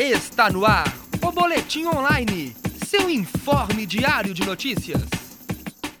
Está 0.00 0.48
no 0.48 0.64
ar 0.64 0.86
o 1.20 1.32
Boletim 1.32 1.86
Online, 1.86 2.54
seu 2.86 3.10
informe 3.10 3.84
diário 3.84 4.32
de 4.32 4.46
notícias. 4.46 5.02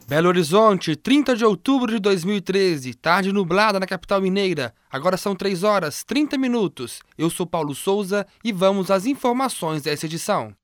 Belo 0.06 0.28
Horizonte, 0.28 0.94
30 0.94 1.34
de 1.34 1.44
outubro 1.44 1.90
de 1.90 1.98
2013, 1.98 2.94
tarde 2.94 3.32
nublada 3.32 3.80
na 3.80 3.86
capital 3.86 4.20
mineira. 4.20 4.72
Agora 4.88 5.16
são 5.16 5.34
3 5.34 5.64
horas 5.64 6.04
30 6.04 6.38
minutos. 6.38 7.00
Eu 7.18 7.28
sou 7.28 7.44
Paulo 7.44 7.74
Souza 7.74 8.24
e 8.44 8.52
vamos 8.52 8.88
às 8.88 9.04
informações 9.04 9.82
dessa 9.82 10.06
edição. 10.06 10.54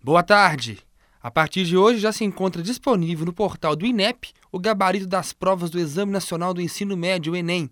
Boa 0.00 0.22
tarde. 0.22 0.78
A 1.22 1.30
partir 1.30 1.66
de 1.66 1.76
hoje 1.76 1.98
já 1.98 2.12
se 2.12 2.24
encontra 2.24 2.62
disponível 2.62 3.26
no 3.26 3.32
portal 3.32 3.76
do 3.76 3.84
INEP 3.84 4.32
o 4.50 4.58
gabarito 4.58 5.06
das 5.06 5.34
provas 5.34 5.68
do 5.68 5.78
Exame 5.78 6.10
Nacional 6.10 6.54
do 6.54 6.62
Ensino 6.62 6.96
Médio, 6.96 7.36
Enem. 7.36 7.68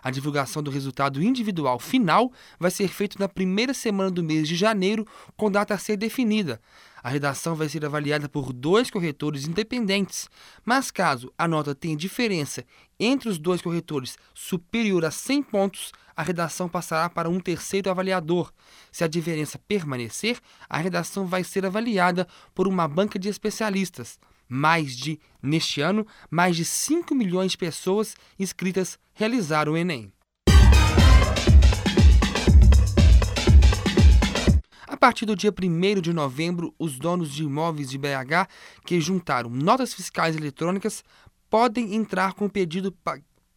A 0.00 0.08
divulgação 0.08 0.62
do 0.62 0.70
resultado 0.70 1.20
individual 1.20 1.80
final 1.80 2.30
vai 2.60 2.70
ser 2.70 2.86
feita 2.86 3.16
na 3.18 3.28
primeira 3.28 3.74
semana 3.74 4.08
do 4.08 4.22
mês 4.22 4.46
de 4.46 4.54
janeiro, 4.54 5.04
com 5.36 5.50
data 5.50 5.74
a 5.74 5.78
ser 5.78 5.96
definida. 5.96 6.60
A 7.02 7.08
redação 7.08 7.56
vai 7.56 7.68
ser 7.68 7.84
avaliada 7.84 8.28
por 8.28 8.52
dois 8.52 8.88
corretores 8.88 9.48
independentes, 9.48 10.30
mas 10.64 10.92
caso 10.92 11.32
a 11.36 11.48
nota 11.48 11.74
tenha 11.74 11.96
diferença 11.96 12.64
entre 13.00 13.28
os 13.28 13.36
dois 13.36 13.60
corretores 13.60 14.16
superior 14.32 15.04
a 15.04 15.10
100 15.10 15.42
pontos, 15.42 15.90
a 16.16 16.22
redação 16.22 16.68
passará 16.68 17.08
para 17.08 17.28
um 17.28 17.40
terceiro 17.40 17.90
avaliador. 17.90 18.52
Se 18.90 19.04
a 19.04 19.08
diferença 19.08 19.58
permanecer, 19.58 20.38
a 20.68 20.78
redação 20.78 21.26
vai 21.26 21.44
ser 21.44 21.64
avaliada 21.66 22.26
por 22.54 22.66
uma 22.68 22.86
banca 22.86 23.18
de 23.18 23.28
especialistas. 23.28 24.18
Mais 24.48 24.96
de, 24.96 25.18
neste 25.42 25.80
ano, 25.80 26.06
mais 26.30 26.56
de 26.56 26.64
5 26.64 27.14
milhões 27.14 27.52
de 27.52 27.58
pessoas 27.58 28.14
inscritas 28.38 28.98
realizaram 29.14 29.72
o 29.72 29.76
Enem. 29.76 30.12
partir 35.02 35.26
do 35.26 35.34
dia 35.34 35.50
1 35.50 36.00
de 36.00 36.12
novembro, 36.12 36.72
os 36.78 36.96
donos 36.96 37.32
de 37.32 37.42
imóveis 37.42 37.90
de 37.90 37.98
BH 37.98 38.46
que 38.86 39.00
juntaram 39.00 39.50
notas 39.50 39.92
fiscais 39.92 40.36
eletrônicas 40.36 41.02
podem 41.50 41.96
entrar 41.96 42.34
com 42.34 42.48
pedido 42.48 42.92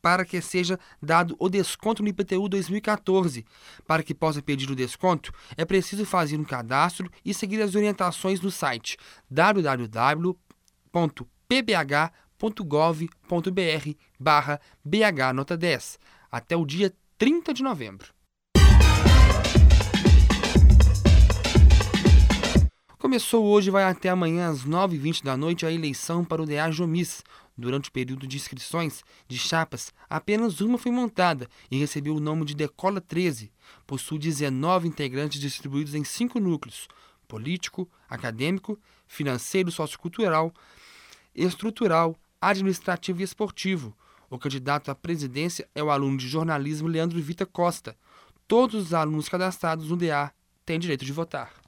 para 0.05 0.23
que 0.23 0.39
seja 0.39 0.79
dado 1.01 1.35
o 1.39 1.49
desconto 1.49 2.03
no 2.03 2.09
IPTU 2.09 2.47
2014. 2.47 3.43
Para 3.87 4.03
que 4.03 4.13
possa 4.13 4.39
pedir 4.39 4.69
o 4.69 4.75
desconto, 4.75 5.33
é 5.57 5.65
preciso 5.65 6.05
fazer 6.05 6.37
um 6.37 6.43
cadastro 6.43 7.09
e 7.25 7.33
seguir 7.33 7.59
as 7.59 7.73
orientações 7.73 8.39
no 8.39 8.51
site 8.51 8.97
www.pbh.gov.br 9.31 10.35
barra 14.19 14.61
BH 14.85 15.33
Nota 15.33 15.57
10 15.57 15.97
até 16.31 16.55
o 16.55 16.67
dia 16.67 16.93
30 17.17 17.51
de 17.51 17.63
novembro. 17.63 18.13
Começou 23.05 23.45
hoje 23.45 23.69
e 23.69 23.71
vai 23.71 23.83
até 23.83 24.09
amanhã 24.09 24.49
às 24.49 24.65
9h20 24.65 25.23
da 25.23 25.37
noite 25.37 25.63
a 25.63 25.71
eleição 25.71 26.25
para 26.25 26.41
o 26.41 26.45
DA 26.45 26.71
Jomis. 26.71 27.23
Durante 27.57 27.89
o 27.89 27.91
período 27.91 28.27
de 28.27 28.35
inscrições 28.35 29.03
de 29.27 29.37
chapas, 29.37 29.93
apenas 30.09 30.59
uma 30.59 30.77
foi 30.77 30.91
montada 30.91 31.47
e 31.71 31.77
recebeu 31.77 32.15
o 32.15 32.19
nome 32.19 32.43
de 32.43 32.53
Decola 32.53 32.99
13. 32.99 33.51
Possui 33.87 34.19
19 34.19 34.87
integrantes 34.87 35.39
distribuídos 35.39 35.95
em 35.95 36.03
cinco 36.03 36.39
núcleos: 36.39 36.89
político, 37.27 37.89
acadêmico, 38.09 38.77
financeiro, 39.07 39.71
sociocultural, 39.71 40.53
estrutural, 41.33 42.15
administrativo 42.41 43.21
e 43.21 43.23
esportivo. 43.23 43.95
O 44.29 44.37
candidato 44.37 44.91
à 44.91 44.95
presidência 44.95 45.67
é 45.73 45.81
o 45.81 45.89
aluno 45.89 46.17
de 46.17 46.27
jornalismo 46.27 46.89
Leandro 46.89 47.21
Vita 47.21 47.45
Costa. 47.45 47.95
Todos 48.47 48.87
os 48.87 48.93
alunos 48.93 49.29
cadastrados 49.29 49.89
no 49.89 49.95
DA 49.95 50.31
têm 50.65 50.77
direito 50.77 51.05
de 51.05 51.13
votar. 51.13 51.64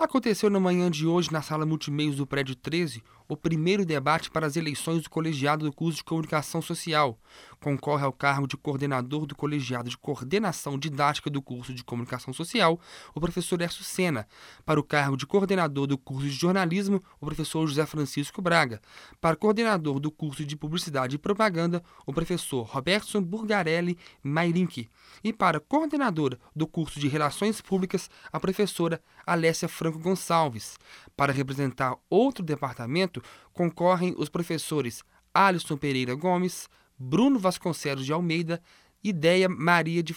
Aconteceu 0.00 0.48
na 0.48 0.58
manhã 0.58 0.90
de 0.90 1.06
hoje, 1.06 1.30
na 1.30 1.42
sala 1.42 1.66
multimeios 1.66 2.16
do 2.16 2.26
prédio 2.26 2.54
13, 2.54 3.02
o 3.28 3.36
primeiro 3.36 3.84
debate 3.84 4.30
para 4.30 4.46
as 4.46 4.56
eleições 4.56 5.02
do 5.02 5.10
colegiado 5.10 5.66
do 5.66 5.72
curso 5.72 5.98
de 5.98 6.04
Comunicação 6.04 6.62
Social. 6.62 7.18
Concorre 7.60 8.04
ao 8.04 8.12
cargo 8.12 8.48
de 8.48 8.56
coordenador 8.56 9.26
do 9.26 9.36
colegiado 9.36 9.90
de 9.90 9.98
coordenação 9.98 10.78
didática 10.78 11.28
do 11.28 11.42
curso 11.42 11.74
de 11.74 11.84
Comunicação 11.84 12.32
Social, 12.32 12.80
o 13.14 13.20
professor 13.20 13.60
Erso 13.60 13.84
Sena. 13.84 14.26
Para 14.64 14.80
o 14.80 14.82
cargo 14.82 15.18
de 15.18 15.26
coordenador 15.26 15.86
do 15.86 15.98
curso 15.98 16.26
de 16.26 16.34
Jornalismo, 16.34 17.04
o 17.20 17.26
professor 17.26 17.66
José 17.66 17.84
Francisco 17.84 18.40
Braga. 18.40 18.80
Para 19.20 19.36
coordenador 19.36 20.00
do 20.00 20.10
curso 20.10 20.44
de 20.44 20.56
Publicidade 20.56 21.16
e 21.16 21.18
Propaganda, 21.18 21.84
o 22.06 22.12
professor 22.14 22.62
Robertson 22.62 23.22
Burgarelli 23.22 23.98
Mairink. 24.22 24.88
E 25.22 25.32
para 25.32 25.60
coordenadora 25.60 26.38
do 26.56 26.66
curso 26.66 26.98
de 26.98 27.06
Relações 27.06 27.60
Públicas, 27.60 28.08
a 28.32 28.40
professora 28.40 29.00
Alessia 29.26 29.68
Franco 29.90 29.98
Gonçalves. 29.98 30.78
Para 31.16 31.32
representar 31.32 31.96
outro 32.08 32.44
departamento, 32.44 33.22
concorrem 33.52 34.14
os 34.16 34.28
professores 34.28 35.02
Alisson 35.34 35.76
Pereira 35.76 36.14
Gomes, 36.14 36.68
Bruno 36.98 37.38
Vasconcelos 37.38 38.06
de 38.06 38.12
Almeida, 38.12 38.62
Ideia 39.02 39.48
Maria, 39.48 40.02
de, 40.02 40.14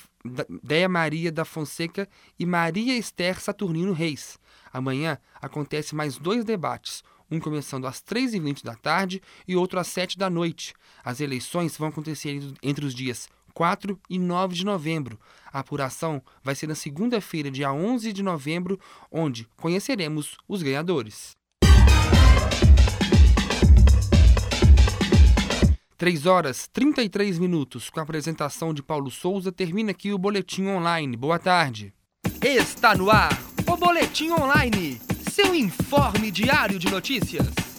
Maria 0.90 1.32
da 1.32 1.46
Fonseca 1.46 2.08
e 2.38 2.46
Maria 2.46 2.98
Esther 2.98 3.40
Saturnino 3.40 3.94
Reis. 3.94 4.38
Amanhã 4.72 5.18
acontece 5.42 5.96
mais 5.96 6.18
dois 6.18 6.44
debates, 6.44 7.04
um 7.32 7.40
começando 7.40 7.88
às 7.88 8.02
3h20 8.02 8.64
da 8.64 8.76
tarde 8.76 9.22
e 9.48 9.56
outro 9.56 9.80
às 9.80 9.88
7 9.88 10.18
da 10.18 10.30
noite. 10.30 10.74
As 11.04 11.22
eleições 11.22 11.78
vão 11.78 11.88
acontecer 11.88 12.40
entre 12.62 12.86
os 12.86 12.94
dias 12.94 13.28
4 13.54 14.00
e 14.10 14.18
9 14.18 14.56
de 14.56 14.66
novembro. 14.66 15.20
A 15.52 15.60
apuração 15.60 16.22
vai 16.44 16.56
ser 16.56 16.68
na 16.68 16.76
segunda-feira, 16.76 17.52
dia 17.52 17.72
11 17.72 18.12
de 18.12 18.24
novembro, 18.24 18.80
onde 19.12 19.48
conheceremos 19.56 20.38
os 20.48 20.64
ganhadores. 20.64 21.32
3 26.04 26.26
horas 26.26 26.68
33 26.74 27.40
minutos, 27.40 27.90
com 27.90 28.00
a 28.00 28.04
apresentação 28.04 28.74
de 28.74 28.84
Paulo 28.84 29.10
Souza, 29.10 29.54
termina 29.54 29.92
aqui 29.92 30.12
o 30.12 30.18
Boletim 30.18 30.68
Online. 30.68 31.16
Boa 31.16 31.40
tarde. 31.40 31.94
Está 32.42 32.94
no 32.94 33.10
ar 33.10 33.32
o 33.66 33.78
Boletim 33.78 34.32
Online, 34.32 35.00
seu 35.32 35.56
informe 35.56 36.30
diário 36.30 36.78
de 36.78 36.92
notícias. 36.92 37.73